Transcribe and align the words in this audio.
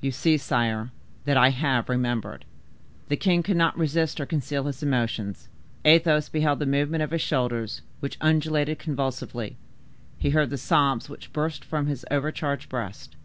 You 0.00 0.12
see, 0.12 0.36
sire, 0.38 0.92
that 1.24 1.36
I 1.36 1.48
have 1.50 1.88
remembered." 1.88 2.44
The 3.08 3.16
king 3.16 3.42
could 3.42 3.56
not 3.56 3.76
resist 3.76 4.20
or 4.20 4.24
conceal 4.24 4.62
his 4.66 4.84
emotion. 4.84 5.34
Athos 5.84 6.28
beheld 6.28 6.60
the 6.60 6.64
movement 6.64 7.02
of 7.02 7.10
his 7.10 7.22
shoulders, 7.22 7.82
which 7.98 8.16
undulated 8.20 8.78
convulsively; 8.78 9.56
he 10.16 10.30
heard 10.30 10.50
the 10.50 10.58
sobs 10.58 11.08
which 11.08 11.32
burst 11.32 11.64
from 11.64 11.88
his 11.88 12.04
over 12.08 12.30
charged 12.30 12.68
breast. 12.68 13.16